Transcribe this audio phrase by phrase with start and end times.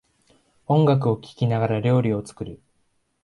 [0.65, 2.59] 音楽を聴きながら料理を作る